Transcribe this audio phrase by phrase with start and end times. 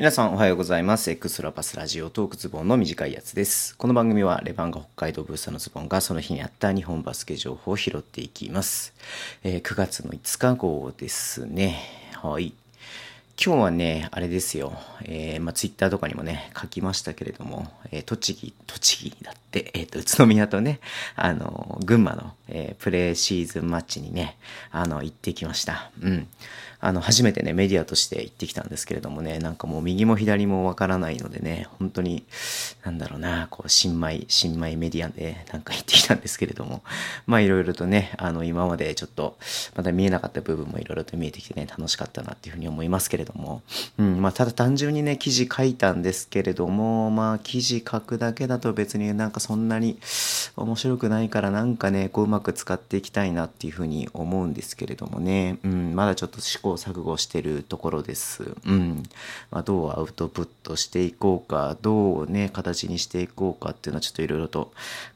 [0.00, 1.10] 皆さんおはようございます。
[1.10, 3.76] エクストラパスラジオトークズボンの短いやつです。
[3.76, 8.94] この番組はレバンガ北海道ブースターのズボンがその日にあった日本バスケ情報を拾っていきます。
[9.44, 11.82] えー、9月の5日号ですね。
[12.14, 12.54] はい。
[13.42, 14.74] 今日はね、あれですよ。
[15.04, 20.78] えー、まあ、ツイッターとかにもね、書きましたけれども、えー、栃木、栃木だって、えっ、ー、と、宇都宮とね、
[21.16, 24.36] あの、群馬の、えー、プレーシーズンマッチにね、
[24.70, 25.90] あの、行ってきました。
[26.02, 26.28] うん。
[26.80, 32.24] あの、初めてね、メディアとして行ってきたんですけれどもね、なんかもう右も左もわからないのでね、本当に、
[32.84, 36.82] なんだろうな、こう、新米、新米メディアでなんか行ってきたんですけれども、
[37.26, 39.36] まあいろいろとね、あの、今までちょっと、
[39.76, 43.62] まだ見えなかった部分もいろいろと見えてきてね、楽しかったなっていうふうに思いますけれども、
[43.98, 49.98] うん、まあただ単純にね、記事書いたんですけれども、まあ記事書くだけだと別になんかそんなに
[50.56, 58.54] 面白くないからなんかね、こううまく使っていきたいなっていうふうに思うんですけれどもね、うん、まだちょっと試行錯誤してるところです。
[58.66, 59.02] うん。
[59.50, 64.72] まあ、どうアウトプットしていこうか、どうね、形形にしていこうかっていうのはちょっといろいろと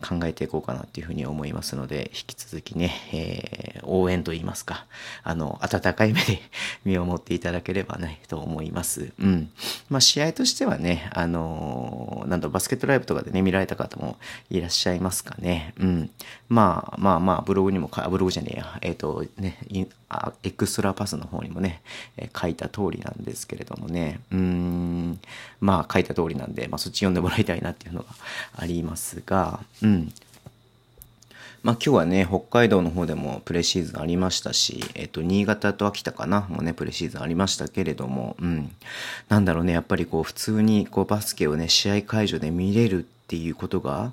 [0.07, 4.87] 考えていこうかなっていうふうに思いますので、引き続きね、えー、応援といいますか、
[5.23, 6.43] あの、温かい目で
[6.85, 9.13] 見守っていただければね、と思います。
[9.19, 9.51] うん。
[9.89, 14.17] まあ、試合としてはね、あのー、なんだ、バスケットライブとかでね、見られた方も
[14.51, 15.75] いらっしゃいますかね。
[15.79, 16.11] うん。
[16.49, 19.59] まあ、まあまあ、ブログにもか、ブログじゃねえや、えっ、ー、とね、
[20.43, 21.83] エクストラパスの方にもね、
[22.17, 25.21] えー、書いた通りなんですけれどもね、うん、
[25.61, 28.07] まあ書いた通りなんで、まあそっち読んでもらいたいなっていうのが
[28.57, 30.13] ありますが、うん。
[31.63, 38.71] まあ今日はね、北海道の方でもプレシーズンありましたし、えっ、と、新潟と秋田かなもうね、プレシーズンありましたけれども、うん。
[39.29, 44.13] なんだろうね、やっぱりこう普通にこうバスケをね、試合会場で見れるっていうことが、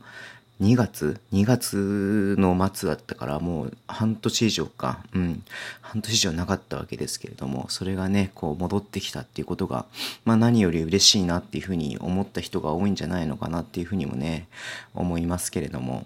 [0.62, 5.04] 2月 ?2 月の末だったからもう半年以上か。
[5.14, 5.44] うん。
[5.82, 9.86] 半年以上なかったわけですけれども、それがね、こう戻ってきたっていうことが、
[10.24, 14.48] まあ何より嬉しいなっていうふうに思った人が多いんじゃないのかなっていうふうにもね、
[14.94, 16.06] 思いますけれども。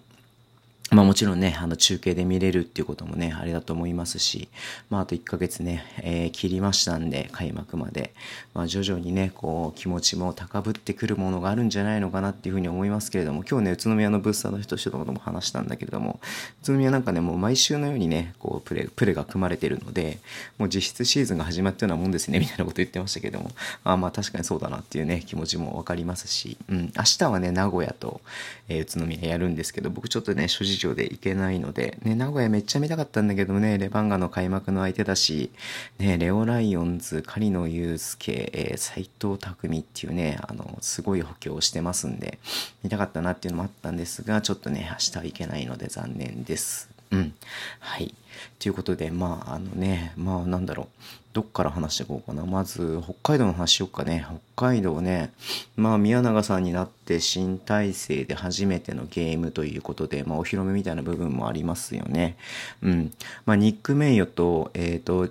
[0.91, 4.49] まあもちろんね、あの中継で見れるっていうこともね、あれだと思いますし、
[4.91, 8.13] まああと1ヶ月ね、えー、切りましたんで、開幕まで、
[8.53, 16.19] まあ徐々にね、こう気持ちも高ぶってくるものがあるんじゃないのかなっていうふうに思いますけれども、今日ね、宇都宮のブースターの人とも話したんだけれども、
[16.61, 20.19] 宇都宮なんかね、もう毎週のようにね、こうプレ、プレが組まれてるので、
[20.59, 23.49] もう実質シーズンが始まったようなもんですね、みたいなこと言ってましたけれども、
[23.83, 28.21] ああまあ確かにそうだなっていうね、気持ちもわかりますし、うん、明日はね、名古屋と、
[28.69, 35.49] えー、宇都宮やるんですけど、僕ちょっとね、諸事情で行けないので、ね、名古屋めっちゃ見たかったんだけどね、レバンガの開幕の相手だし、
[35.97, 42.39] ね、レオライオンズ、狩野祐介、えー、斎藤匠っていうね、あの、すごい補強をしてますんで、
[42.83, 46.94] 見たかったなっていうのもあったんですが、ちょっとね、明日は行けないので残念です。
[47.11, 47.33] うん。
[47.79, 48.13] はい。
[48.59, 50.87] ということで、まあ、あのね、まあ、なんだろう。
[51.35, 52.45] どっから話していこうかな。
[52.45, 54.25] まず、北海道の話しよっかね。
[54.55, 55.33] 北海道ね、
[55.75, 62.37] まあ、宮永さんになって新体制で初めてのゲームということで、まあ、お披露目みたいな部分もありますよね。
[62.81, 63.13] うん。
[63.45, 65.27] まあ、ニック・メイヨと、えっ、ー、と、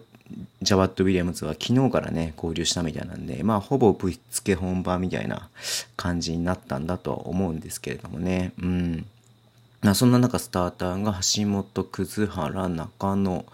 [0.61, 5.49] ジャワット・ウィリアムズは昨日からね、交流したみたいなんで、まあ、ほぼぶっつけ本番みたいな
[5.97, 8.53] 感じになったんだとは思うんですけれどもね。
[8.61, 9.07] うん。
[9.93, 13.45] そんな中、スターターが橋本、葛原、中野、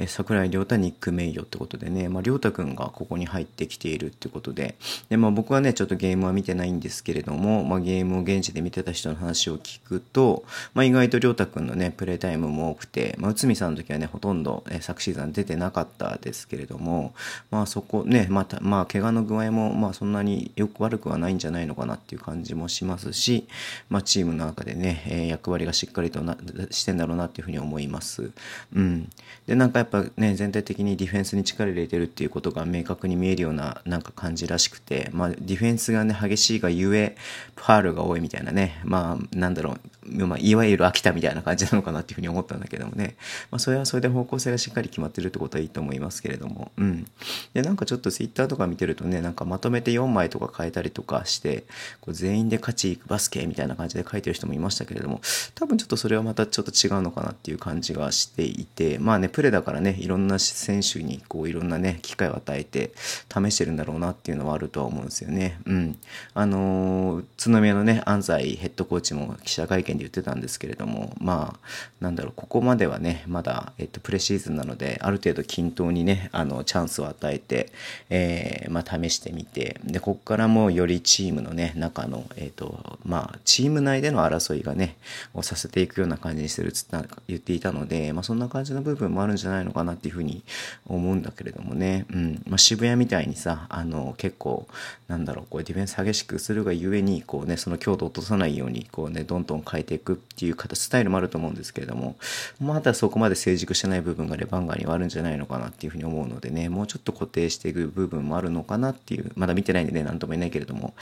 [0.00, 4.76] え桜井亮太、ニック・メイヨってことでね、まあ、亮太くんがここに入ってきているってことで、
[5.10, 17.12] で、まあ僕はね、ちょっとゲームは見てないんですけれども、まあゲームを現地で見てた人の話を聞くと、まあ意外と亮太くんのね、プレイタイムも多くて、まあ内海さんの時はね、ほとんど、え昨シーズン出てなかったですけれども、
[17.50, 23.46] まあそこね、また、まあ怪我の具合も、まあそんなによく悪くはないんじゃないのかなっていう感じもしますし、
[23.90, 26.38] まあチームの中でね、え、役割がしっかりとな
[26.70, 28.30] してんだろうなっていうふうに思います。
[28.74, 29.10] うん。
[29.46, 37.16] で、なんかやっぱぱね、全体的にディフェンスに力入れてるっていうことが明確に見えるようななんか感じらしくて、まあ、ディフェンスがね、激しいがゆえ、
[37.56, 43.16] ファールが多いみたいなね、まあ、なんだろう、まあ、いわゆる秋田みたいな感じなのかなっていうふうに思ったんだけどもね、
[43.50, 47.06] まあ、それはそれで方向性がしっかり決まってるってことはいいと思いますけれども、うん。
[47.52, 51.64] で、なんかちょっとツイッターとか見てるとね、なんかまとめて4枚とか変えたりとかして、
[52.00, 55.20] こう全員で勝ちいくバスケみたいな感じで書いてる人もいましたけれども、
[55.54, 62.92] 多分ちょっとそれはまたちょっと違うのかなっていう感じがしていて、まあね、プレだからね、いろんな選手にこういろんなね、機会を与えて
[63.32, 65.58] 試してるんだろうなっていうのはあるとは思うんですよね。
[65.66, 65.98] うん。
[66.34, 71.68] あのー、宇都宮のね、安西ヘッドコーチも記者会見見で言ってたんですけれども、まあ、
[72.00, 77.72] なんだろう、ここまではね、まだ、えっと、プレシーズンなので、ある程度均等にね、あの、チャンスを与えて、
[78.08, 84.96] えー、まあ、試してみて、で、ここからもよりチームのね、中の、えっと、まあ、チーム内での争いがね、
[85.34, 90.42] をさせていくような感じにするつった言っていたので、まあ、そんな感じの部分もあるんじゃないのかなっていうふうに
[90.86, 94.66] 思うんだけれどもね、うん、まあ、渋谷みたいにさ、あの、結構、
[95.08, 102.16] なんだろう、こう、ディフェンス激しくするがゆえに、こうね、その強度を落とさないように、こうね、どんどん回変えていくっていう形、スタイルもあると思うんですけれども、
[102.60, 110.94] まだそこまで成熟してない部分がレバンガーにはあるんじゃないのかなっていうふうに思うのでね、もうちょっと固定していく部分もあるのかなっていう、まだ見てないんでね、なんとも言えないけれども、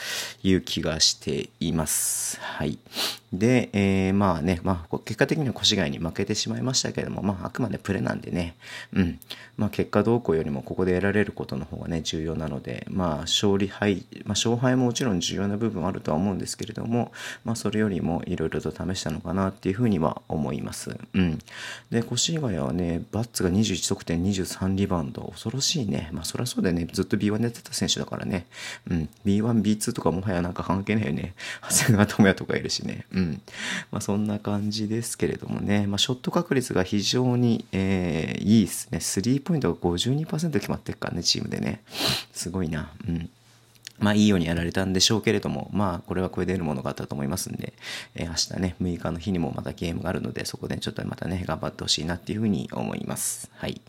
[0.42, 2.38] いう気がしています。
[2.40, 2.78] はい。
[3.32, 8.54] で、えー、まあね、まあ、結果的には越谷に負けてしまいましたけれども、まあ、あくまでプレなんでね、
[8.94, 9.20] うん。
[9.58, 17.12] まあ、結果動向よりもここで得られることの方がね、重要なので、まあ、勝利敗、まあ、勝敗ももちろん重要な部分はあるとは思うんですけれども、
[17.44, 20.96] まあ、それよりもいろいろとを試したのかなっていうふうには思います。
[21.14, 21.38] うん。
[21.90, 26.10] で、越谷はね、バッツが21得点、23リバウンド、恐ろしいね。
[26.12, 26.86] まあ、そりゃそうだよね。
[26.92, 28.46] ずっと B1 でやってた選手だからね。
[28.90, 29.08] うん。
[29.24, 31.34] B1、B2 とかもはやなんか関係ないよね。
[31.68, 33.06] 長谷川智也とかいるしね。
[33.12, 33.42] うん。
[33.90, 35.86] まあ、そんな感じですけれどもね。
[35.86, 39.00] まあ、ショット確率が非常に、えー、いいですね。
[39.00, 41.82] スリーポイントが52%決まってるからね、チームでね。
[42.32, 42.92] すごいな。
[43.06, 43.30] うん。
[43.98, 47.72] まあいいようにやられたんでしょうけれども、まあこれはこれで得るものがあったと思いますんで、
[48.14, 53.50] えー、明日ね、6日の日にもまたゲームがあるので、そこでちょっとまたね、頑張ってほしいなっていうふうに思います。
[53.56, 53.80] はい。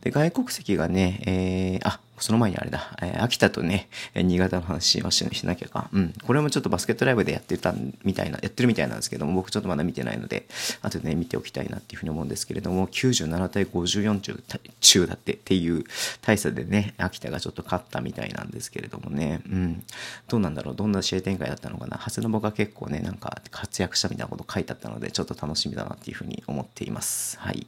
[0.00, 5.88] で、外国籍がね、えー、あ、その前にあれだ、えー、秋田とね、新潟の話はししなきゃか。
[5.92, 6.14] うん。
[6.24, 7.74] これもちょっとバスケットライブでやってた
[8.04, 10.46] みたいな、やってるみたいなんですけども、僕ちょっとまだ見てないので、
[10.82, 14.42] 後でね、見ておきたいなっていうふうに思うんですけれども、97対54中
[14.80, 15.84] 中だってっていう
[16.22, 19.82] 大差でね、秋田がちょっと勝ったみたいなんですけれどもね、うん。
[20.28, 21.98] どうなんだろう、どんな試合展開だったのかな？
[21.98, 27.38] 長谷信が結構ね、なんか活躍したみたいなこと書いてあったので、ちょっと楽しみだなっていうふうに思っています。
[27.40, 27.66] はい。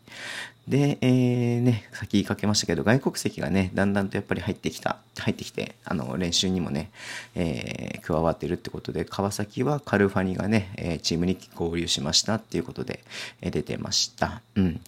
[0.68, 6.90] で、えー、ね、先言いかけましたけど、外国籍がね、だんだんとやっぱり入ってきた、入ってきて、あの、練習にもね、
[7.34, 13.02] えー、加わってるってことで、川崎はカルファニがね、えチームに合流しましたっていうことで、
[13.40, 14.42] え出てました。
[14.54, 14.80] うん。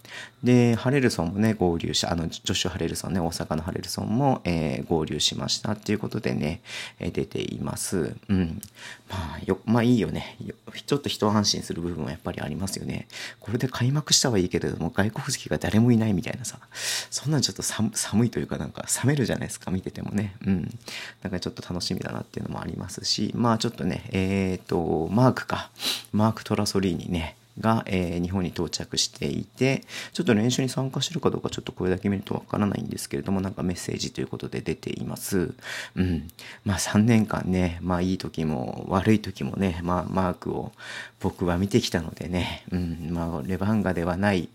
[0.43, 6.61] で、ハレルソンもね、合流し、あの、ジョシュ・ハレルソンね、大阪のハレルソンも、えー、合流しましたっていうことでね、
[6.99, 8.15] え出ています。
[8.29, 8.61] うん。
[9.09, 10.37] まあ、よ、まあいいよね。
[10.85, 13.07] ちょっと一安心する部分はやっぱりありますよね。
[13.39, 16.59] これで開幕したはいいけれども、外国籍が誰もいないみたいなさ、
[17.09, 20.35] そんなんちょっと寒いというかなんか冷めるじゃないですか、見ててもね。
[20.45, 20.63] うん。
[21.21, 25.71] だからちょっと楽しみだなっていうのもありますし、まあちょっとね、えっ、ー、と、マークか、
[26.11, 29.83] マーク・トラソリーにね、が、えー、日本に到着していて、
[30.13, 35.53] ちょっと練習に参加してるかどうかちょっとこれだけ見るとわからないんですけれども、なんかメッセージということで出ています。
[35.95, 36.27] うん。
[36.65, 40.71] まあ3年間ね、まあいい時も悪い時もね、まあマークを
[41.19, 44.47] 僕は見てきたのでね、うん、まあレバンガではない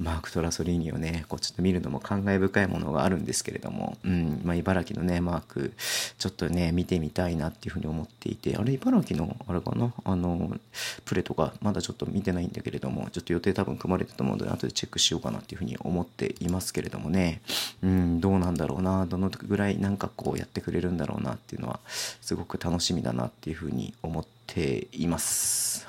[0.00, 5.72] マーク・トラソリーニをね、こうちょっと見るのも感慨深いものがあるんですけれども、うん、まあ茨城のね、マーク、
[6.18, 10.56] ちょっとね、見てみたいなっていうふうに思っていて、あれ茨城の、あれかな、あの、
[11.04, 17.40] プレとかまだちょっと見てないんだけれども、ちょっと予定多分組まれてたと思うので、後でチェックしようかなっていうふうに思っていますけれどもね、
[17.82, 25.87] うん、どうなんだろうな、どのぐらいなんかこうやってくれるんだろうなっていうのは、すごく楽しみだなっていうふうに思っています。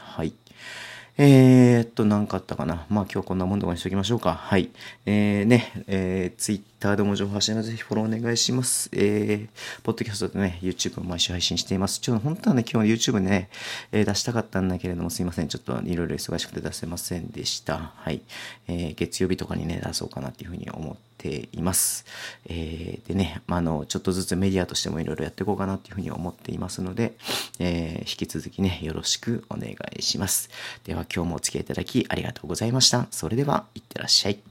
[1.21, 2.85] えー、っと、何かあったかな。
[2.87, 4.35] まあ今日こんなもんとかにしときましょうか。
[4.35, 4.69] はい。
[5.05, 8.89] えー、ね、えー、ツイッターでも情報発信のぜひフォローお願いします。
[8.93, 11.99] えー、ポッドキャストでね、YouTube を毎週配信しています。
[11.99, 13.49] ちょっと本当はね、今日 YouTube でね、
[13.91, 15.49] えー、出したかったんだけれども、すいません。
[15.49, 17.91] ちょっといろいろ忙しくて出せませんでした。
[17.97, 18.21] はい。
[18.69, 22.05] えー、月曜日とかにね、出そうかなっていうふうに思ってています。
[22.45, 27.17] えー、でね、まあ、の、ちょっとずつメディアとしてもいろいろやっていこうかなっていうふうに思っていますので、
[27.59, 30.49] えー、引き続きね、よろしくお願いします。
[30.85, 33.07] では今日もお付き合いいただきありがとうございました。
[33.11, 34.48] それでは、いってらっしゃい。